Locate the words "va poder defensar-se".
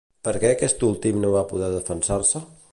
1.37-2.47